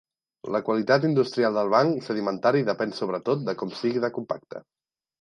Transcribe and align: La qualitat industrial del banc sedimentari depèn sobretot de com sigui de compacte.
La 0.53 0.61
qualitat 0.69 1.05
industrial 1.09 1.59
del 1.59 1.69
banc 1.75 2.01
sedimentari 2.09 2.65
depèn 2.73 2.99
sobretot 3.03 3.47
de 3.51 3.59
com 3.63 3.79
sigui 3.85 4.07
de 4.09 4.15
compacte. 4.21 4.69